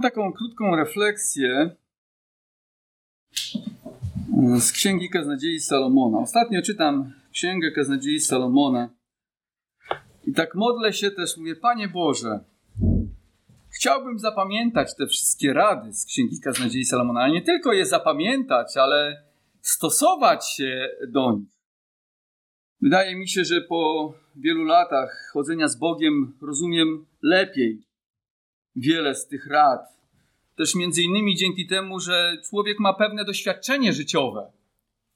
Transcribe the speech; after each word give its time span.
Mam 0.00 0.10
taką 0.10 0.32
krótką 0.32 0.76
refleksję 0.76 1.76
z 4.58 4.72
Księgi 4.72 5.10
Kaznodziei 5.10 5.60
Salomona. 5.60 6.18
Ostatnio 6.18 6.62
czytam 6.62 7.12
Księgę 7.32 7.70
Kaznodziei 7.70 8.20
Salomona 8.20 8.88
i 10.26 10.32
tak 10.32 10.54
modlę 10.54 10.92
się 10.92 11.10
też, 11.10 11.36
mówię, 11.36 11.56
Panie 11.56 11.88
Boże, 11.88 12.40
chciałbym 13.74 14.18
zapamiętać 14.18 14.96
te 14.96 15.06
wszystkie 15.06 15.52
rady 15.52 15.92
z 15.92 16.04
Księgi 16.04 16.40
Kaznodziei 16.40 16.84
Salomona, 16.84 17.20
ale 17.20 17.32
nie 17.32 17.42
tylko 17.42 17.72
je 17.72 17.86
zapamiętać, 17.86 18.76
ale 18.76 19.22
stosować 19.60 20.50
się 20.50 20.88
do 21.08 21.32
nich. 21.32 21.48
Wydaje 22.80 23.16
mi 23.16 23.28
się, 23.28 23.44
że 23.44 23.60
po 23.60 24.12
wielu 24.36 24.64
latach 24.64 25.30
chodzenia 25.32 25.68
z 25.68 25.76
Bogiem 25.76 26.32
rozumiem 26.42 27.06
lepiej 27.22 27.89
wiele 28.76 29.14
z 29.14 29.26
tych 29.26 29.46
rad. 29.46 29.80
Też 30.56 30.74
między 30.74 31.02
innymi 31.02 31.36
dzięki 31.36 31.66
temu, 31.66 32.00
że 32.00 32.36
człowiek 32.48 32.78
ma 32.78 32.94
pewne 32.94 33.24
doświadczenie 33.24 33.92
życiowe. 33.92 34.52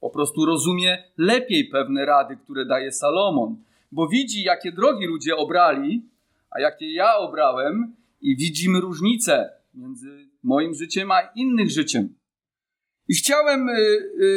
Po 0.00 0.10
prostu 0.10 0.44
rozumie 0.44 1.04
lepiej 1.16 1.64
pewne 1.64 2.06
rady, 2.06 2.36
które 2.36 2.66
daje 2.66 2.92
Salomon, 2.92 3.56
bo 3.92 4.08
widzi, 4.08 4.42
jakie 4.42 4.72
drogi 4.72 5.06
ludzie 5.06 5.36
obrali, 5.36 6.08
a 6.50 6.60
jakie 6.60 6.92
ja 6.92 7.16
obrałem, 7.16 7.96
i 8.20 8.36
widzimy 8.36 8.80
różnicę 8.80 9.50
między 9.74 10.28
moim 10.42 10.74
życiem 10.74 11.10
a 11.10 11.20
innych 11.20 11.70
życiem. 11.70 12.14
I 13.08 13.14
chciałem 13.14 13.68
y, 13.68 13.72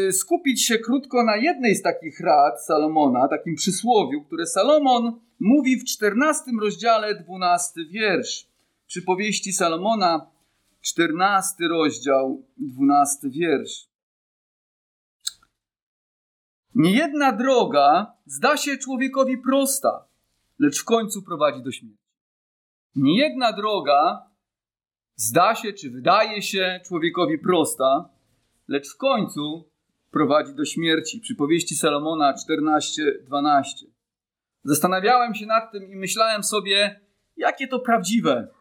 y, 0.08 0.14
skupić 0.14 0.66
się 0.66 0.78
krótko 0.78 1.24
na 1.24 1.38
jednej 1.38 1.76
z 1.76 1.82
takich 1.82 2.20
rad 2.20 2.66
Salomona, 2.66 3.28
takim 3.28 3.56
przysłowiu, 3.56 4.24
które 4.24 4.46
Salomon 4.46 5.20
mówi 5.40 5.80
w 5.80 5.86
14 5.86 6.44
rozdziale, 6.62 7.16
12 7.16 7.86
wiersz. 7.92 8.48
Przypowieści 8.88 9.54
Salomona, 9.54 10.32
14 10.82 11.68
rozdział, 11.68 12.46
12 12.58 13.30
wiersz. 13.30 13.88
Niejedna 16.76 17.32
droga 17.32 18.14
zda 18.26 18.58
się 18.58 18.78
człowiekowi 18.78 19.38
prosta, 19.38 20.06
lecz 20.60 20.82
w 20.82 20.86
końcu 20.86 21.22
prowadzi 21.22 21.64
do 21.64 21.72
śmierci. 21.72 22.04
Niejedna 22.96 23.54
droga 23.54 24.30
zda 25.16 25.56
się, 25.56 25.74
czy 25.74 25.90
wydaje 25.90 26.42
się 26.42 26.80
człowiekowi 26.86 27.40
prosta, 27.40 28.10
lecz 28.68 28.90
w 28.94 28.98
końcu 28.98 29.70
prowadzi 30.12 30.56
do 30.56 30.66
śmierci. 30.66 31.20
Przypowieści 31.20 31.76
Salomona 31.76 32.34
14:12. 32.34 33.86
Zastanawiałem 34.64 35.36
się 35.36 35.46
nad 35.46 35.72
tym 35.72 35.92
i 35.92 35.96
myślałem 35.96 36.44
sobie, 36.44 37.00
jakie 37.38 37.68
to 37.68 37.80
prawdziwe. 37.80 38.57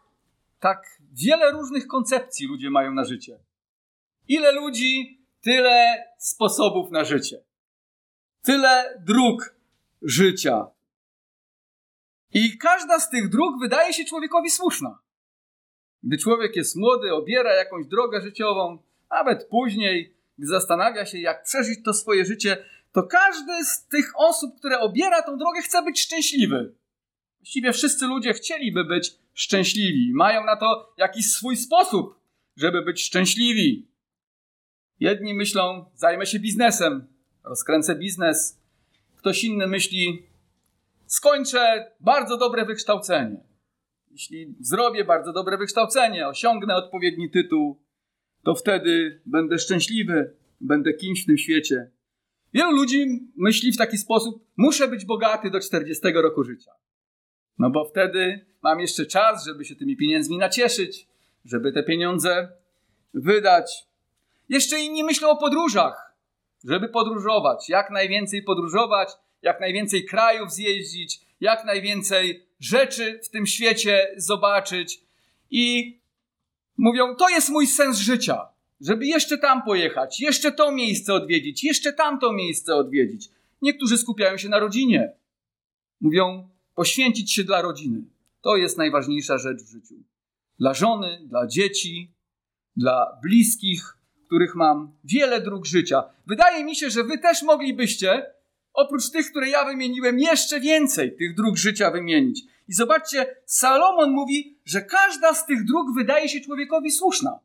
Tak 0.59 1.01
wiele 1.13 1.51
różnych 1.51 1.87
koncepcji 1.87 2.47
ludzie 2.47 2.69
mają 2.69 2.93
na 2.93 3.05
życie. 3.05 3.39
Ile 4.27 4.51
ludzi, 4.51 5.21
tyle 5.41 6.03
sposobów 6.17 6.91
na 6.91 7.03
życie. 7.03 7.43
Tyle 8.41 9.01
dróg 9.05 9.55
życia. 10.01 10.67
I 12.33 12.57
każda 12.57 12.99
z 12.99 13.09
tych 13.09 13.29
dróg 13.29 13.59
wydaje 13.61 13.93
się 13.93 14.05
człowiekowi 14.05 14.49
słuszna. 14.49 14.99
Gdy 16.03 16.17
człowiek 16.17 16.55
jest 16.55 16.75
młody, 16.75 17.13
obiera 17.13 17.53
jakąś 17.53 17.85
drogę 17.85 18.21
życiową, 18.21 18.83
nawet 19.09 19.47
później, 19.47 20.17
gdy 20.37 20.47
zastanawia 20.47 21.05
się, 21.05 21.19
jak 21.19 21.43
przeżyć 21.43 21.79
to 21.85 21.93
swoje 21.93 22.25
życie, 22.25 22.65
to 22.91 23.03
każdy 23.03 23.65
z 23.65 23.87
tych 23.87 24.11
osób, 24.15 24.57
które 24.59 24.79
obiera 24.79 25.21
tą 25.21 25.37
drogę, 25.37 25.61
chce 25.61 25.83
być 25.83 26.01
szczęśliwy. 26.01 26.75
Właściwie 27.39 27.73
wszyscy 27.73 28.05
ludzie 28.05 28.33
chcieliby 28.33 28.85
być 28.85 29.15
szczęśliwi. 29.37 30.13
Mają 30.13 30.45
na 30.45 30.55
to 30.55 30.93
jakiś 30.97 31.25
swój 31.25 31.57
sposób, 31.57 32.19
żeby 32.55 32.81
być 32.81 33.03
szczęśliwi. 33.03 33.87
Jedni 34.99 35.33
myślą, 35.33 35.85
zajmę 35.95 36.25
się 36.25 36.39
biznesem, 36.39 37.07
rozkręcę 37.43 37.95
biznes. 37.95 38.59
Ktoś 39.15 39.43
inny 39.43 39.67
myśli, 39.67 40.27
skończę 41.05 41.91
bardzo 41.99 42.37
dobre 42.37 42.65
wykształcenie. 42.65 43.43
Jeśli 44.11 44.55
zrobię 44.59 45.05
bardzo 45.05 45.33
dobre 45.33 45.57
wykształcenie, 45.57 46.27
osiągnę 46.27 46.75
odpowiedni 46.75 47.29
tytuł, 47.29 47.81
to 48.43 48.55
wtedy 48.55 49.21
będę 49.25 49.59
szczęśliwy, 49.59 50.35
będę 50.61 50.93
kimś 50.93 51.23
w 51.23 51.25
tym 51.25 51.37
świecie. 51.37 51.91
Wielu 52.53 52.71
ludzi 52.71 53.05
myśli 53.35 53.71
w 53.71 53.77
taki 53.77 53.97
sposób: 53.97 54.45
muszę 54.57 54.87
być 54.87 55.05
bogaty 55.05 55.51
do 55.51 55.59
40 55.59 56.11
roku 56.13 56.43
życia. 56.43 56.71
No 57.59 57.69
bo 57.69 57.85
wtedy 57.85 58.45
mam 58.61 58.79
jeszcze 58.79 59.05
czas, 59.05 59.45
żeby 59.45 59.65
się 59.65 59.75
tymi 59.75 59.97
pieniędzmi 59.97 60.37
nacieszyć, 60.37 61.07
żeby 61.45 61.71
te 61.71 61.83
pieniądze 61.83 62.51
wydać. 63.13 63.87
Jeszcze 64.49 64.79
inni 64.79 65.03
myślą 65.03 65.29
o 65.29 65.37
podróżach, 65.37 66.15
żeby 66.63 66.89
podróżować, 66.89 67.69
jak 67.69 67.89
najwięcej 67.91 68.43
podróżować, 68.43 69.09
jak 69.41 69.59
najwięcej 69.59 70.05
krajów 70.05 70.51
zjeździć, 70.51 71.21
jak 71.41 71.65
najwięcej 71.65 72.43
rzeczy 72.59 73.19
w 73.23 73.29
tym 73.29 73.45
świecie 73.47 74.07
zobaczyć. 74.17 75.01
I 75.51 75.97
mówią: 76.77 77.15
To 77.15 77.29
jest 77.29 77.49
mój 77.49 77.67
sens 77.67 77.97
życia, 77.97 78.47
żeby 78.81 79.05
jeszcze 79.05 79.37
tam 79.37 79.63
pojechać, 79.63 80.21
jeszcze 80.21 80.51
to 80.51 80.71
miejsce 80.71 81.13
odwiedzić, 81.13 81.63
jeszcze 81.63 81.93
tamto 81.93 82.33
miejsce 82.33 82.75
odwiedzić. 82.75 83.29
Niektórzy 83.61 83.97
skupiają 83.97 84.37
się 84.37 84.49
na 84.49 84.59
rodzinie. 84.59 85.11
Mówią: 86.01 86.49
Poświęcić 86.77 87.33
się 87.33 87.43
dla 87.43 87.61
rodziny. 87.61 88.01
To 88.41 88.57
jest 88.57 88.77
najważniejsza 88.77 89.37
rzecz 89.37 89.63
w 89.63 89.69
życiu. 89.69 89.95
Dla 90.59 90.73
żony, 90.73 91.19
dla 91.25 91.47
dzieci, 91.47 92.13
dla 92.75 93.19
bliskich, 93.23 93.97
których 94.25 94.55
mam 94.55 94.97
wiele 95.03 95.41
dróg 95.41 95.65
życia. 95.65 96.03
Wydaje 96.27 96.63
mi 96.63 96.75
się, 96.75 96.89
że 96.89 97.03
wy 97.03 97.17
też 97.17 97.43
moglibyście, 97.43 98.25
oprócz 98.73 99.11
tych, 99.11 99.29
które 99.29 99.49
ja 99.49 99.65
wymieniłem, 99.65 100.19
jeszcze 100.19 100.59
więcej 100.59 101.17
tych 101.17 101.35
dróg 101.35 101.57
życia 101.57 101.91
wymienić. 101.91 102.43
I 102.67 102.73
zobaczcie, 102.73 103.35
Salomon 103.45 104.11
mówi, 104.11 104.57
że 104.65 104.81
każda 104.81 105.33
z 105.33 105.45
tych 105.45 105.65
dróg 105.65 105.87
wydaje 105.95 106.29
się 106.29 106.41
człowiekowi 106.41 106.91
słuszna. 106.91 107.39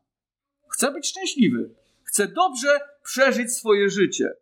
Chce 0.67 0.91
być 0.91 1.07
szczęśliwy, 1.07 1.75
chce 2.03 2.27
dobrze 2.27 2.79
przeżyć 3.03 3.51
swoje 3.51 3.89
życie. 3.89 4.33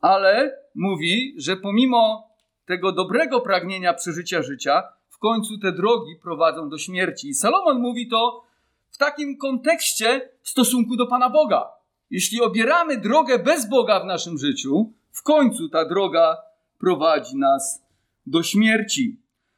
Ale 0.00 0.58
mówi, 0.74 1.34
że 1.36 1.56
pomimo 1.56 2.31
tego 2.72 2.92
dobrego 2.92 3.40
pragnienia 3.40 3.94
przeżycia 3.94 4.42
życia, 4.42 4.82
w 5.08 5.18
końcu 5.18 5.58
te 5.58 5.72
drogi 5.72 6.16
prowadzą 6.22 6.68
do 6.68 6.78
śmierci. 6.78 7.28
I 7.28 7.34
Salomon 7.34 7.80
mówi 7.80 8.08
to 8.08 8.44
w 8.90 8.98
takim 8.98 9.36
kontekście 9.36 10.28
w 10.42 10.48
stosunku 10.48 10.96
do 10.96 11.06
Pana 11.06 11.30
Boga. 11.30 11.68
Jeśli 12.10 12.40
obieramy 12.40 12.96
drogę 12.96 13.38
bez 13.38 13.68
Boga 13.68 14.00
w 14.00 14.06
naszym 14.06 14.38
życiu, 14.38 14.92
w 15.10 15.22
końcu 15.22 15.68
ta 15.68 15.84
droga 15.84 16.36
prowadzi 16.78 17.36
nas 17.36 17.82
do 18.26 18.42
śmierci. 18.42 19.16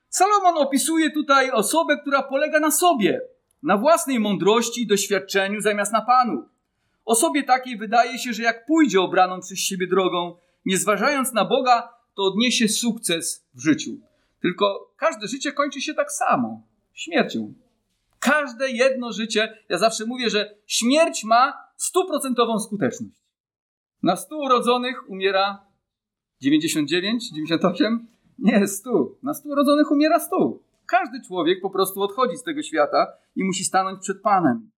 Salomon 0.08 0.58
opisuje 0.58 1.10
tutaj 1.10 1.50
osobę, 1.50 1.98
która 1.98 2.22
polega 2.22 2.60
na 2.60 2.70
sobie, 2.70 3.20
na 3.62 3.76
własnej 3.76 4.20
mądrości 4.20 4.82
i 4.82 4.86
doświadczeniu 4.86 5.60
zamiast 5.60 5.92
na 5.92 6.02
Panu. 6.02 6.48
Osobie 7.04 7.42
takiej 7.42 7.76
wydaje 7.76 8.18
się, 8.18 8.32
że 8.32 8.42
jak 8.42 8.66
pójdzie 8.66 9.00
obraną 9.00 9.40
przez 9.40 9.58
siebie 9.58 9.86
drogą, 9.86 10.36
nie 10.66 10.76
zważając 10.76 11.32
na 11.32 11.44
Boga, 11.44 11.93
to 12.14 12.22
odniesie 12.22 12.68
sukces 12.68 13.46
w 13.54 13.62
życiu. 13.62 13.90
Tylko 14.40 14.94
każde 14.96 15.28
życie 15.28 15.52
kończy 15.52 15.80
się 15.80 15.94
tak 15.94 16.12
samo 16.12 16.66
śmiercią. 16.92 17.54
Każde 18.18 18.70
jedno 18.70 19.12
życie, 19.12 19.58
ja 19.68 19.78
zawsze 19.78 20.06
mówię, 20.06 20.30
że 20.30 20.56
śmierć 20.66 21.24
ma 21.24 21.52
stuprocentową 21.76 22.58
skuteczność. 22.58 23.24
Na 24.02 24.16
100 24.16 24.36
urodzonych 24.36 25.10
umiera 25.10 25.66
99, 26.40 27.30
98? 27.30 28.06
Nie, 28.38 28.66
100. 28.66 28.90
Na 29.22 29.34
100 29.34 29.48
urodzonych 29.48 29.90
umiera 29.90 30.20
100. 30.20 30.58
Każdy 30.86 31.22
człowiek 31.26 31.60
po 31.60 31.70
prostu 31.70 32.02
odchodzi 32.02 32.36
z 32.36 32.42
tego 32.42 32.62
świata 32.62 33.06
i 33.36 33.44
musi 33.44 33.64
stanąć 33.64 34.00
przed 34.00 34.22
Panem. 34.22 34.70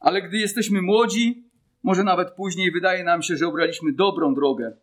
Ale 0.00 0.22
gdy 0.22 0.36
jesteśmy 0.36 0.82
młodzi, 0.82 1.50
może 1.82 2.04
nawet 2.04 2.30
później 2.30 2.72
wydaje 2.72 3.04
nam 3.04 3.22
się, 3.22 3.36
że 3.36 3.46
obraliśmy 3.46 3.92
dobrą 3.92 4.34
drogę. 4.34 4.76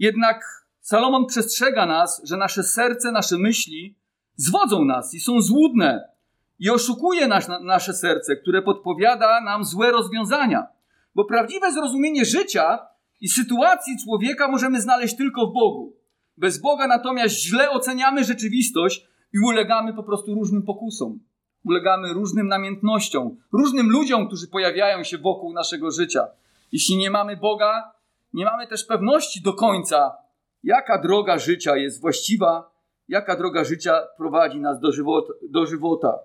Jednak 0.00 0.66
Salomon 0.80 1.26
przestrzega 1.26 1.86
nas, 1.86 2.22
że 2.24 2.36
nasze 2.36 2.62
serce, 2.62 3.12
nasze 3.12 3.38
myśli 3.38 3.94
zwodzą 4.36 4.84
nas 4.84 5.14
i 5.14 5.20
są 5.20 5.40
złudne 5.40 6.08
i 6.58 6.70
oszukuje 6.70 7.28
nas, 7.28 7.48
nasze 7.62 7.94
serce, 7.94 8.36
które 8.36 8.62
podpowiada 8.62 9.40
nam 9.40 9.64
złe 9.64 9.90
rozwiązania. 9.90 10.66
Bo 11.14 11.24
prawdziwe 11.24 11.72
zrozumienie 11.72 12.24
życia 12.24 12.78
i 13.20 13.28
sytuacji 13.28 13.96
człowieka 14.04 14.48
możemy 14.48 14.80
znaleźć 14.80 15.16
tylko 15.16 15.46
w 15.46 15.52
Bogu. 15.52 15.96
Bez 16.36 16.60
Boga 16.60 16.86
natomiast 16.86 17.34
źle 17.34 17.70
oceniamy 17.70 18.24
rzeczywistość 18.24 19.06
i 19.32 19.38
ulegamy 19.38 19.94
po 19.94 20.02
prostu 20.02 20.34
różnym 20.34 20.62
pokusom. 20.62 21.18
Ulegamy 21.64 22.12
różnym 22.12 22.48
namiętnościom, 22.48 23.36
różnym 23.52 23.90
ludziom, 23.90 24.26
którzy 24.26 24.48
pojawiają 24.48 25.04
się 25.04 25.18
wokół 25.18 25.52
naszego 25.52 25.90
życia. 25.90 26.26
Jeśli 26.72 26.96
nie 26.96 27.10
mamy 27.10 27.36
Boga, 27.36 27.99
nie 28.32 28.44
mamy 28.44 28.66
też 28.66 28.84
pewności 28.84 29.42
do 29.42 29.52
końca, 29.52 30.16
jaka 30.62 30.98
droga 30.98 31.38
życia 31.38 31.76
jest 31.76 32.00
właściwa, 32.00 32.70
jaka 33.08 33.36
droga 33.36 33.64
życia 33.64 34.02
prowadzi 34.16 34.60
nas 34.60 34.80
do 34.80 34.92
żywota. 34.92 35.32
Do 35.50 35.66
żywota. 35.66 36.18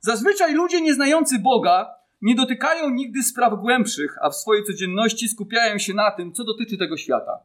Zazwyczaj 0.00 0.54
ludzie 0.54 0.80
nieznający 0.80 1.38
Boga 1.38 1.94
nie 2.22 2.34
dotykają 2.34 2.90
nigdy 2.90 3.22
spraw 3.22 3.60
głębszych, 3.60 4.16
a 4.22 4.30
w 4.30 4.36
swojej 4.36 4.64
codzienności 4.64 5.28
skupiają 5.28 5.78
się 5.78 5.94
na 5.94 6.10
tym, 6.10 6.32
co 6.32 6.44
dotyczy 6.44 6.78
tego 6.78 6.96
świata. 6.96 7.38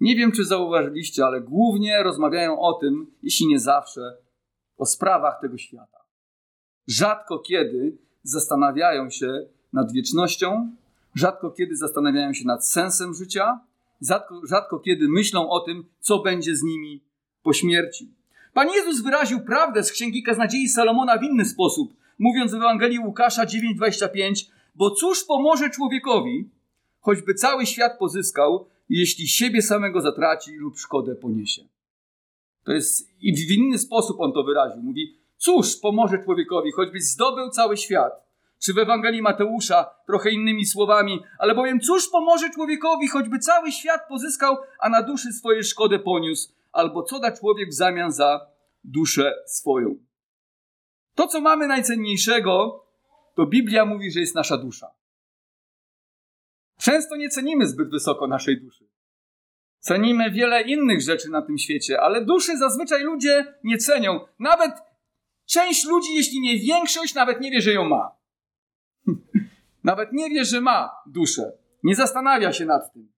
Nie 0.00 0.16
wiem, 0.16 0.32
czy 0.32 0.44
zauważyliście, 0.44 1.26
ale 1.26 1.40
głównie 1.40 2.02
rozmawiają 2.02 2.60
o 2.60 2.72
tym, 2.72 3.06
jeśli 3.22 3.46
nie 3.46 3.58
zawsze, 3.58 4.16
o 4.76 4.86
sprawach 4.86 5.40
tego 5.40 5.58
świata. 5.58 5.98
Rzadko 6.88 7.38
kiedy 7.38 7.98
zastanawiają 8.22 9.10
się 9.10 9.46
nad 9.72 9.92
wiecznością, 9.92 10.76
rzadko 11.14 11.50
kiedy 11.50 11.76
zastanawiają 11.76 12.32
się 12.32 12.46
nad 12.46 12.68
sensem 12.68 13.14
życia, 13.14 13.60
rzadko, 14.00 14.40
rzadko 14.46 14.78
kiedy 14.78 15.08
myślą 15.08 15.50
o 15.50 15.60
tym, 15.60 15.84
co 16.00 16.18
będzie 16.18 16.56
z 16.56 16.62
nimi 16.62 17.04
po 17.42 17.52
śmierci. 17.52 18.14
Pan 18.54 18.68
Jezus 18.68 19.02
wyraził 19.02 19.40
prawdę 19.40 19.84
z 19.84 19.92
księgi 19.92 20.22
Kaznadziei 20.22 20.68
Salomona 20.68 21.18
w 21.18 21.22
inny 21.22 21.44
sposób, 21.44 21.94
mówiąc 22.18 22.52
w 22.52 22.54
Ewangelii 22.54 22.98
Łukasza 22.98 23.44
9:25, 23.44 24.50
bo 24.74 24.90
cóż 24.90 25.24
pomoże 25.24 25.70
człowiekowi, 25.70 26.50
choćby 27.00 27.34
cały 27.34 27.66
świat 27.66 27.98
pozyskał, 27.98 28.66
jeśli 28.88 29.28
siebie 29.28 29.62
samego 29.62 30.00
zatraci 30.00 30.56
lub 30.56 30.78
szkodę 30.78 31.14
poniesie. 31.14 31.62
To 32.64 32.72
jest 32.72 33.08
i 33.20 33.46
w 33.46 33.50
inny 33.50 33.78
sposób 33.78 34.20
on 34.20 34.32
to 34.32 34.42
wyraził. 34.42 34.82
Mówi, 34.82 35.16
cóż 35.36 35.76
pomoże 35.76 36.18
człowiekowi, 36.24 36.72
choćby 36.72 37.00
zdobył 37.00 37.50
cały 37.50 37.76
świat. 37.76 38.21
Czy 38.64 38.74
w 38.74 38.78
Ewangelii 38.78 39.22
Mateusza 39.22 39.90
trochę 40.06 40.30
innymi 40.30 40.66
słowami, 40.66 41.22
ale 41.38 41.54
bowiem 41.54 41.80
cóż 41.80 42.08
pomoże 42.08 42.50
człowiekowi, 42.50 43.08
choćby 43.08 43.38
cały 43.38 43.72
świat 43.72 44.08
pozyskał, 44.08 44.56
a 44.78 44.88
na 44.88 45.02
duszy 45.02 45.32
swoje 45.32 45.62
szkodę 45.62 45.98
poniósł, 45.98 46.52
albo 46.72 47.02
co 47.02 47.20
da 47.20 47.32
człowiek 47.32 47.68
w 47.68 47.74
zamian 47.74 48.12
za 48.12 48.46
duszę 48.84 49.34
swoją. 49.46 49.94
To, 51.14 51.26
co 51.26 51.40
mamy 51.40 51.66
najcenniejszego, 51.66 52.84
to 53.34 53.46
Biblia 53.46 53.84
mówi, 53.84 54.10
że 54.10 54.20
jest 54.20 54.34
nasza 54.34 54.56
dusza. 54.56 54.90
Często 56.78 57.16
nie 57.16 57.28
cenimy 57.28 57.66
zbyt 57.66 57.90
wysoko 57.90 58.26
naszej 58.26 58.60
duszy. 58.60 58.88
Cenimy 59.78 60.30
wiele 60.30 60.62
innych 60.62 61.00
rzeczy 61.00 61.30
na 61.30 61.42
tym 61.42 61.58
świecie, 61.58 62.00
ale 62.00 62.24
duszy 62.24 62.58
zazwyczaj 62.58 63.02
ludzie 63.02 63.54
nie 63.64 63.78
cenią. 63.78 64.20
Nawet 64.38 64.72
część 65.46 65.84
ludzi, 65.84 66.14
jeśli 66.14 66.40
nie 66.40 66.58
większość, 66.58 67.14
nawet 67.14 67.40
nie 67.40 67.50
wie, 67.50 67.60
że 67.60 67.72
ją 67.72 67.84
ma. 67.84 68.21
nawet 69.84 70.12
nie 70.12 70.30
wie, 70.30 70.44
że 70.44 70.60
ma 70.60 70.90
duszę. 71.06 71.52
Nie 71.82 71.94
zastanawia 71.94 72.52
się 72.52 72.66
nad 72.66 72.92
tym. 72.92 73.12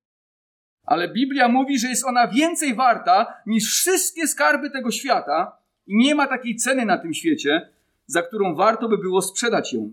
Ale 0.85 1.09
Biblia 1.09 1.49
mówi, 1.49 1.79
że 1.79 1.89
jest 1.89 2.05
ona 2.05 2.29
więcej 2.29 2.75
warta 2.75 3.43
niż 3.47 3.65
wszystkie 3.65 4.29
skarby 4.29 4.71
tego 4.71 4.91
świata 4.91 5.57
i 5.87 5.97
nie 5.97 6.15
ma 6.15 6.27
takiej 6.27 6.57
ceny 6.57 6.87
na 6.87 6.99
tym 6.99 7.15
świecie, 7.15 7.71
za 8.07 8.23
którą 8.23 8.55
warto 8.55 8.89
by 8.89 8.99
było 8.99 9.23
sprzedać 9.23 9.73
ją. 9.73 9.93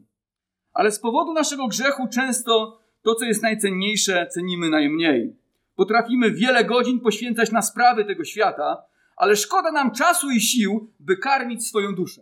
Ale 0.74 0.92
z 0.92 1.00
powodu 1.00 1.34
naszego 1.34 1.68
grzechu 1.68 2.08
często 2.08 2.80
to, 3.02 3.16
co 3.16 3.26
jest 3.26 3.44
najcenniejsze, 3.44 4.28
cenimy 4.28 4.70
najmniej. 4.70 5.36
Potrafimy 5.76 6.32
wiele 6.32 6.66
godzin 6.66 7.00
poświęcać 7.00 7.52
na 7.52 7.62
sprawy 7.62 8.06
tego 8.06 8.26
świata, 8.26 8.84
ale 9.18 9.36
szkoda 9.36 9.72
nam 9.72 9.92
czasu 9.92 10.32
i 10.32 10.42
sił, 10.42 10.94
by 11.00 11.18
karmić 11.18 11.68
swoją 11.68 11.96
duszę. 11.96 12.22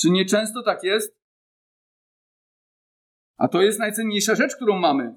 Czy 0.00 0.10
nie 0.10 0.24
często 0.24 0.62
tak 0.62 0.84
jest? 0.84 1.17
A 3.38 3.48
to 3.48 3.62
jest 3.62 3.78
najcenniejsza 3.78 4.34
rzecz, 4.34 4.56
którą 4.56 4.78
mamy. 4.78 5.14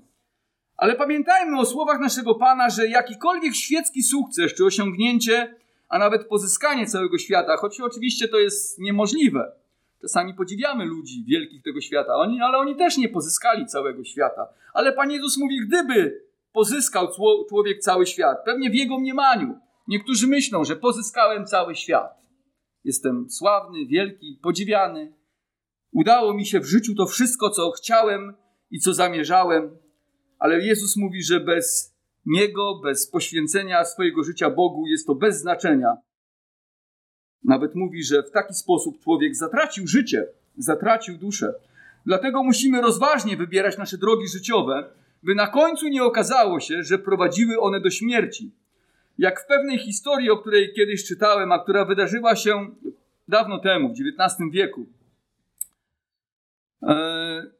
Ale 0.77 0.95
pamiętajmy 0.95 1.59
o 1.59 1.65
słowach 1.65 1.99
naszego 1.99 2.35
Pana, 2.35 2.69
że 2.69 2.87
jakikolwiek 2.87 3.55
świecki 3.55 4.03
sukces 4.03 4.53
czy 4.53 4.65
osiągnięcie, 4.65 5.55
a 5.89 5.99
nawet 5.99 6.27
pozyskanie 6.27 6.87
całego 6.87 7.17
świata, 7.17 7.57
choć 7.57 7.81
oczywiście 7.81 8.27
to 8.27 8.39
jest 8.39 8.79
niemożliwe. 8.79 9.51
Czasami 10.01 10.33
podziwiamy 10.33 10.85
ludzi 10.85 11.23
wielkich 11.27 11.63
tego 11.63 11.81
świata, 11.81 12.15
oni, 12.15 12.41
ale 12.41 12.57
oni 12.57 12.75
też 12.75 12.97
nie 12.97 13.09
pozyskali 13.09 13.65
całego 13.65 14.03
świata. 14.03 14.47
Ale 14.73 14.93
Pan 14.93 15.11
Jezus 15.11 15.37
mówi, 15.37 15.61
gdyby 15.67 16.21
pozyskał 16.53 17.07
człowiek 17.49 17.79
cały 17.79 18.07
świat, 18.07 18.37
pewnie 18.45 18.69
w 18.69 18.75
jego 18.75 18.99
mniemaniu. 18.99 19.59
Niektórzy 19.87 20.27
myślą, 20.27 20.63
że 20.63 20.75
pozyskałem 20.75 21.45
cały 21.45 21.75
świat. 21.75 22.21
Jestem 22.83 23.29
sławny, 23.29 23.85
wielki, 23.85 24.39
podziwiany. 24.41 25.13
Udało 25.91 26.33
mi 26.33 26.45
się 26.45 26.59
w 26.59 26.65
życiu 26.65 26.95
to 26.95 27.05
wszystko, 27.05 27.49
co 27.49 27.71
chciałem 27.71 28.33
i 28.71 28.79
co 28.79 28.93
zamierzałem, 28.93 29.77
ale 30.39 30.59
Jezus 30.59 30.97
mówi, 30.97 31.23
że 31.23 31.39
bez 31.39 31.95
Niego, 32.25 32.79
bez 32.83 33.07
poświęcenia 33.07 33.85
swojego 33.85 34.23
życia 34.23 34.49
Bogu 34.49 34.87
jest 34.87 35.07
to 35.07 35.15
bez 35.15 35.39
znaczenia. 35.39 35.97
Nawet 37.43 37.75
mówi, 37.75 38.03
że 38.03 38.23
w 38.23 38.31
taki 38.31 38.53
sposób 38.53 38.99
człowiek 39.03 39.35
zatracił 39.35 39.87
życie, 39.87 40.27
zatracił 40.57 41.17
duszę. 41.17 41.53
Dlatego 42.05 42.43
musimy 42.43 42.81
rozważnie 42.81 43.37
wybierać 43.37 43.77
nasze 43.77 43.97
drogi 43.97 44.27
życiowe, 44.27 44.89
by 45.23 45.35
na 45.35 45.47
końcu 45.47 45.87
nie 45.87 46.03
okazało 46.03 46.59
się, 46.59 46.83
że 46.83 46.99
prowadziły 46.99 47.59
one 47.59 47.81
do 47.81 47.89
śmierci. 47.89 48.51
Jak 49.17 49.41
w 49.41 49.45
pewnej 49.45 49.79
historii, 49.79 50.29
o 50.29 50.37
której 50.37 50.73
kiedyś 50.73 51.05
czytałem, 51.05 51.51
a 51.51 51.59
która 51.59 51.85
wydarzyła 51.85 52.35
się 52.35 52.75
dawno 53.27 53.59
temu, 53.59 53.89
w 53.89 53.91
XIX 53.91 54.51
wieku. 54.51 54.85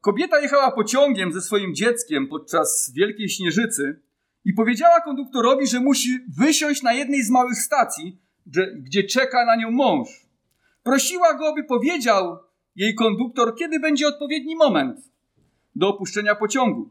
Kobieta 0.01 0.39
jechała 0.39 0.71
pociągiem 0.71 1.33
ze 1.33 1.41
swoim 1.41 1.75
dzieckiem 1.75 2.27
podczas 2.27 2.91
Wielkiej 2.95 3.29
Śnieżycy 3.29 3.99
i 4.45 4.53
powiedziała 4.53 5.01
konduktorowi, 5.01 5.67
że 5.67 5.79
musi 5.79 6.19
wysiąść 6.37 6.81
na 6.81 6.93
jednej 6.93 7.23
z 7.23 7.29
małych 7.29 7.57
stacji, 7.57 8.17
gdzie 8.75 9.03
czeka 9.03 9.45
na 9.45 9.55
nią 9.55 9.71
mąż. 9.71 10.09
Prosiła 10.83 11.33
go, 11.33 11.53
by 11.53 11.63
powiedział 11.63 12.37
jej 12.75 12.95
konduktor, 12.95 13.55
kiedy 13.55 13.79
będzie 13.79 14.07
odpowiedni 14.07 14.55
moment 14.55 14.99
do 15.75 15.87
opuszczenia 15.87 16.35
pociągu. 16.35 16.89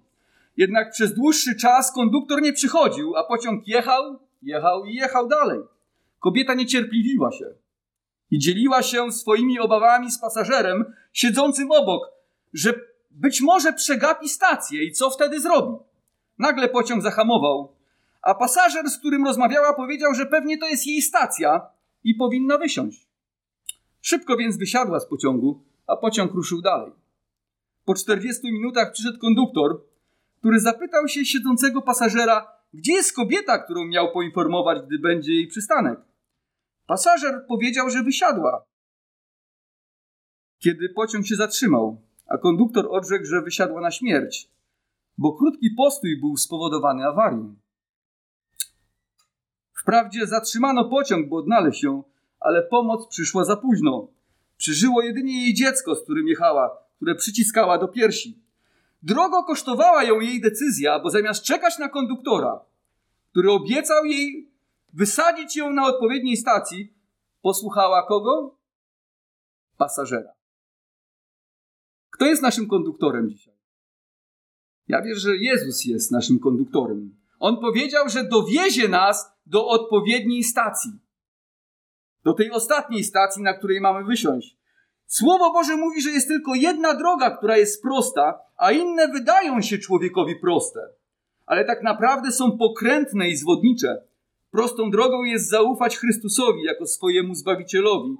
Jednak 0.57 0.91
przez 0.91 1.15
dłuższy 1.15 1.57
czas 1.57 1.93
konduktor 1.93 2.43
nie 2.43 2.53
przychodził, 2.53 3.17
a 3.17 3.25
pociąg 3.25 3.69
jechał, 3.69 4.19
jechał 4.43 4.85
i 4.85 4.95
jechał 4.95 5.29
dalej. 5.29 5.61
Kobieta 6.19 6.55
niecierpliwiła 6.55 7.33
się 7.33 7.47
i 8.31 8.39
dzieliła 8.39 8.83
się 8.83 9.13
swoimi 9.13 9.59
obawami 9.59 10.11
z 10.11 10.21
pasażerem 10.21 10.85
siedzącym 11.13 11.73
obok, 11.73 12.03
że 12.53 12.90
być 13.11 13.41
może 13.41 13.73
przegapi 13.73 14.29
stację 14.29 14.85
i 14.85 14.93
co 14.93 15.11
wtedy 15.11 15.41
zrobi. 15.41 15.85
Nagle 16.39 16.69
pociąg 16.69 17.03
zahamował, 17.03 17.77
a 18.23 18.35
pasażer, 18.35 18.91
z 18.91 18.99
którym 18.99 19.25
rozmawiała, 19.25 19.75
powiedział, 19.75 20.15
że 20.15 20.27
pewnie 20.27 20.59
to 20.59 20.67
jest 20.67 20.87
jej 20.87 21.03
stacja 21.03 21.67
i 22.05 22.15
powinna 22.15 22.59
wysiąść. 22.59 23.09
Szybko 24.01 24.37
więc 24.37 24.57
wysiadła 24.57 25.01
z 25.01 25.07
pociągu, 25.07 25.65
a 25.87 25.97
pociąg 25.97 26.33
ruszył 26.33 26.63
dalej. 26.63 26.93
Po 27.85 27.95
40 27.95 28.53
minutach 28.53 28.93
przyszedł 28.93 29.19
konduktor, 29.19 29.83
który 30.39 30.61
zapytał 30.61 31.09
się 31.09 31.25
siedzącego 31.25 31.83
pasażera, 31.83 32.53
gdzie 32.75 32.93
jest 32.93 33.17
kobieta, 33.17 33.59
którą 33.59 33.85
miał 33.85 34.13
poinformować, 34.13 34.79
gdy 34.87 34.99
będzie 34.99 35.33
jej 35.33 35.47
przystanek. 35.47 36.01
Pasażer 36.87 37.45
powiedział, 37.49 37.91
że 37.91 38.03
wysiadła. 38.03 38.65
Kiedy 40.59 40.89
pociąg 40.89 41.27
się 41.27 41.37
zatrzymał, 41.37 42.03
a 42.31 42.39
konduktor 42.39 42.87
odrzekł, 42.91 43.25
że 43.25 43.43
wysiadła 43.43 43.81
na 43.81 43.91
śmierć, 43.91 44.51
bo 45.19 45.33
krótki 45.33 45.71
postój 45.71 46.21
był 46.21 46.37
spowodowany 46.37 47.07
awarią. 47.07 47.55
Wprawdzie 49.81 50.27
zatrzymano 50.27 50.85
pociąg, 50.85 51.29
by 51.29 51.37
odnaleźć 51.37 51.83
ją, 51.83 52.05
ale 52.41 52.63
pomoc 52.63 53.07
przyszła 53.09 53.45
za 53.45 53.57
późno. 53.57 54.09
Przeżyło 54.57 55.03
jedynie 55.03 55.43
jej 55.43 55.55
dziecko, 55.55 55.95
z 55.95 56.03
którym 56.03 56.29
jechała, 56.29 56.79
które 56.97 57.15
przyciskała 57.15 57.79
do 57.79 57.89
piersi. 57.89 58.39
Drogo 59.03 59.45
kosztowała 59.45 60.05
ją 60.05 60.21
jej 60.21 60.41
decyzja, 60.41 61.01
bo 61.01 61.11
zamiast 61.11 61.45
czekać 61.45 61.79
na 61.79 61.89
konduktora, 61.89 62.61
który 63.31 63.53
obiecał 63.53 64.05
jej 64.05 64.51
wysadzić 64.93 65.57
ją 65.57 65.73
na 65.73 65.87
odpowiedniej 65.87 66.37
stacji, 66.37 66.95
posłuchała 67.43 68.07
kogo? 68.07 68.55
Pasażera. 69.77 70.40
Kto 72.21 72.27
jest 72.27 72.43
naszym 72.43 72.69
konduktorem 72.69 73.31
dzisiaj? 73.31 73.55
Ja 74.89 75.03
wierzę, 75.03 75.21
że 75.21 75.37
Jezus 75.37 75.85
jest 75.85 76.13
naszym 76.13 76.39
konduktorem. 76.39 77.15
On 77.39 77.57
powiedział, 77.61 78.09
że 78.09 78.25
dowiezie 78.25 78.89
nas 78.89 79.33
do 79.47 79.69
odpowiedniej 79.69 80.45
stacji. 80.45 80.91
Do 82.25 82.33
tej 82.33 82.51
ostatniej 82.51 83.05
stacji, 83.05 83.43
na 83.43 83.55
której 83.55 83.81
mamy 83.81 84.05
wysiąść. 84.05 84.57
Słowo 85.07 85.53
Boże 85.53 85.77
mówi, 85.77 86.03
że 86.03 86.11
jest 86.11 86.29
tylko 86.29 86.55
jedna 86.55 86.95
droga, 86.95 87.31
która 87.31 87.57
jest 87.57 87.83
prosta, 87.83 88.39
a 88.57 88.73
inne 88.73 89.09
wydają 89.09 89.63
się 89.63 89.79
człowiekowi 89.79 90.37
proste. 90.37 90.81
Ale 91.47 91.65
tak 91.65 91.83
naprawdę 91.83 92.33
są 92.33 92.59
pokrętne 92.59 93.29
i 93.29 93.37
zwodnicze. 93.37 94.03
Prostą 94.51 94.91
drogą 94.91 95.25
jest 95.25 95.49
zaufać 95.49 95.97
Chrystusowi 95.99 96.63
jako 96.63 96.87
swojemu 96.87 97.35
Zbawicielowi, 97.35 98.17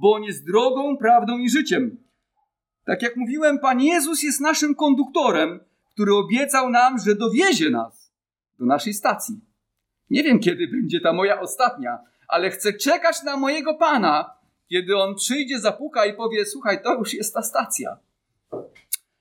bo 0.00 0.12
On 0.12 0.22
jest 0.22 0.46
drogą, 0.46 0.96
prawdą 0.96 1.38
i 1.38 1.50
życiem. 1.50 2.07
Tak 2.88 3.02
jak 3.02 3.16
mówiłem, 3.16 3.58
Pan 3.58 3.80
Jezus 3.80 4.22
jest 4.22 4.40
naszym 4.40 4.74
konduktorem, 4.74 5.60
który 5.92 6.14
obiecał 6.14 6.70
nam, 6.70 6.98
że 6.98 7.14
dowiezie 7.14 7.70
nas 7.70 8.12
do 8.58 8.66
naszej 8.66 8.94
stacji. 8.94 9.40
Nie 10.10 10.22
wiem, 10.22 10.40
kiedy 10.40 10.68
będzie 10.68 11.00
ta 11.00 11.12
moja 11.12 11.40
ostatnia, 11.40 11.98
ale 12.28 12.50
chcę 12.50 12.72
czekać 12.72 13.22
na 13.22 13.36
mojego 13.36 13.74
Pana 13.74 14.38
kiedy 14.68 14.96
on 14.96 15.14
przyjdzie, 15.14 15.60
zapuka 15.60 16.06
i 16.06 16.14
powie: 16.14 16.46
Słuchaj, 16.46 16.82
to 16.82 16.94
już 16.94 17.14
jest 17.14 17.34
ta 17.34 17.42
stacja. 17.42 17.96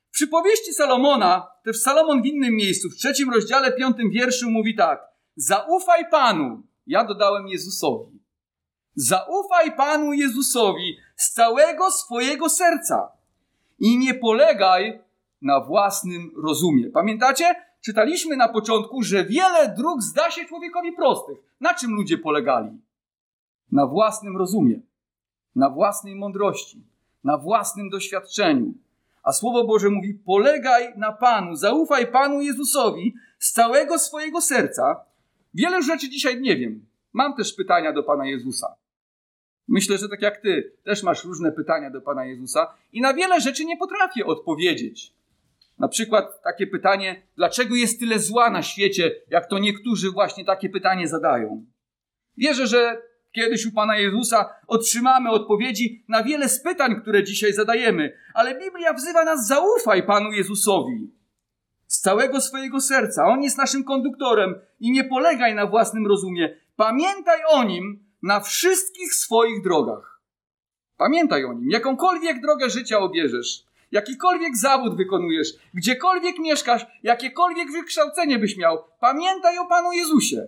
W 0.08 0.12
przypowieści 0.12 0.74
Salomona, 0.74 1.48
też 1.64 1.82
Salomon 1.82 2.22
w 2.22 2.26
innym 2.26 2.54
miejscu, 2.54 2.90
w 2.90 2.96
trzecim 2.96 3.34
rozdziale, 3.34 3.72
piątym 3.72 4.10
wierszu 4.10 4.50
mówi 4.50 4.76
tak: 4.76 5.00
Zaufaj 5.36 6.10
Panu. 6.12 6.64
Ja 6.88 7.04
dodałem 7.04 7.48
Jezusowi. 7.48 8.20
Zaufaj 8.96 9.76
Panu 9.76 10.14
Jezusowi 10.14 10.98
z 11.16 11.34
całego 11.34 11.92
swojego 11.92 12.50
serca 12.50 13.17
i 13.79 13.98
nie 13.98 14.13
polegaj 14.13 15.00
na 15.41 15.60
własnym 15.60 16.31
rozumie. 16.43 16.89
Pamiętacie? 16.89 17.55
Czytaliśmy 17.81 18.38
na 18.38 18.48
początku, 18.48 19.03
że 19.03 19.25
wiele 19.25 19.75
dróg 19.77 20.01
zda 20.01 20.31
się 20.31 20.46
człowiekowi 20.46 20.91
prostych. 20.91 21.38
Na 21.62 21.74
czym 21.74 21.91
ludzie 21.91 22.17
polegali? 22.17 22.69
Na 23.72 23.88
własnym 23.88 24.38
rozumie, 24.38 24.79
na 25.55 25.69
własnej 25.69 26.15
mądrości, 26.15 26.84
na 27.24 27.38
własnym 27.38 27.89
doświadczeniu. 27.89 28.74
A 29.24 29.31
Słowo 29.31 29.63
Boże 29.63 29.89
mówi: 29.89 30.13
polegaj 30.13 30.93
na 30.98 31.12
Panu, 31.12 31.55
zaufaj 31.55 32.12
Panu 32.12 32.41
Jezusowi 32.41 33.13
z 33.39 33.51
całego 33.51 34.00
swojego 34.00 34.41
serca. 34.41 35.05
Wiele 35.53 35.84
rzeczy 35.84 36.10
dzisiaj 36.10 36.41
nie 36.41 36.57
wiem. 36.57 36.86
Mam 37.13 37.36
też 37.36 37.53
pytania 37.53 37.93
do 37.93 38.03
Pana 38.03 38.25
Jezusa. 38.25 38.75
Myślę, 39.68 39.98
że 39.98 40.10
tak 40.10 40.22
jak 40.22 40.38
ty, 40.38 40.72
też 40.84 41.04
masz 41.04 41.24
różne 41.24 41.52
pytania 41.52 41.90
do 41.90 42.02
Pana 42.02 42.26
Jezusa 42.26 42.74
i 42.94 43.02
na 43.02 43.14
wiele 43.14 43.42
rzeczy 43.42 43.66
nie 43.66 43.78
potrafię 43.78 44.26
odpowiedzieć. 44.26 45.14
Na 45.80 45.88
przykład 45.88 46.42
takie 46.44 46.68
pytanie, 46.68 47.22
dlaczego 47.36 47.76
jest 47.76 48.00
tyle 48.00 48.20
zła 48.20 48.50
na 48.50 48.64
świecie, 48.64 49.12
jak 49.30 49.50
to 49.50 49.60
niektórzy 49.60 50.12
właśnie 50.12 50.46
takie 50.46 50.70
pytanie 50.70 51.08
zadają. 51.08 51.66
Wierzę, 52.38 52.68
że 52.68 53.02
kiedyś 53.32 53.66
u 53.66 53.72
Pana 53.72 53.98
Jezusa 53.98 54.50
otrzymamy 54.68 55.30
odpowiedzi 55.30 56.04
na 56.08 56.24
wiele 56.24 56.50
z 56.50 56.64
pytań, 56.64 57.02
które 57.02 57.24
dzisiaj 57.24 57.54
zadajemy, 57.54 58.18
ale 58.34 58.60
Biblia 58.60 58.94
wzywa 58.94 59.24
nas 59.24 59.48
zaufaj 59.48 60.04
Panu 60.04 60.32
Jezusowi. 60.32 61.12
Z 61.88 62.02
całego 62.02 62.42
swojego 62.42 62.82
serca. 62.82 63.26
On 63.26 63.44
jest 63.44 63.58
naszym 63.58 63.84
konduktorem 63.84 64.56
i 64.80 64.92
nie 64.92 65.04
polegaj 65.04 65.56
na 65.56 65.66
własnym 65.66 66.08
rozumie. 66.08 66.58
Pamiętaj 66.76 67.40
o 67.50 67.64
Nim 67.64 68.07
na 68.22 68.40
wszystkich 68.40 69.14
swoich 69.14 69.64
drogach. 69.64 70.22
Pamiętaj 70.98 71.46
o 71.46 71.54
Nim. 71.54 71.70
Jakąkolwiek 71.72 72.42
drogę 72.42 72.70
życia 72.70 73.00
obierzesz, 73.00 73.66
jakikolwiek 73.92 74.58
zawód 74.58 74.98
wykonujesz, 74.98 75.48
gdziekolwiek 75.74 76.40
mieszkasz, 76.40 76.86
jakiekolwiek 77.04 77.72
wykształcenie 77.72 78.40
byś 78.40 78.58
miał, 78.58 78.84
pamiętaj 79.00 79.58
o 79.58 79.66
Panu 79.66 79.92
Jezusie 79.92 80.48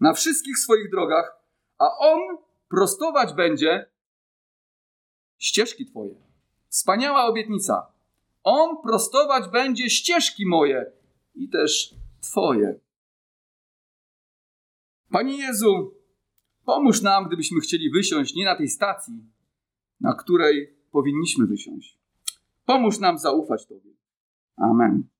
na 0.00 0.12
wszystkich 0.12 0.58
swoich 0.58 0.90
drogach, 0.90 1.36
a 1.78 1.98
On 1.98 2.20
prostować 2.68 3.32
będzie 3.32 3.86
ścieżki 5.38 5.86
Twoje. 5.86 6.14
Wspaniała 6.68 7.24
obietnica. 7.24 7.92
On 8.42 8.82
prostować 8.82 9.48
będzie 9.48 9.90
ścieżki 9.90 10.46
moje 10.46 10.92
i 11.34 11.48
też 11.48 11.94
Twoje. 12.20 12.80
Panie 15.10 15.38
Jezu, 15.38 15.95
pomóż 16.66 17.02
nam, 17.02 17.26
gdybyśmy 17.26 17.60
chcieli 17.60 17.90
wysiąść 17.90 18.34
nie 18.34 18.44
na 18.44 18.56
tej 18.56 18.68
stacji, 18.68 19.24
na 20.00 20.14
której 20.14 20.76
powinniśmy 20.90 21.46
wysiąść. 21.46 21.98
Pomóż 22.64 22.98
nam 22.98 23.18
zaufać 23.18 23.66
Tobie. 23.66 23.90
Amen. 24.56 25.15